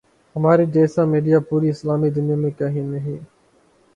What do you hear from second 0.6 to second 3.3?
جیسا میڈیا پوری اسلامی دنیا میں کہیں نہیں۔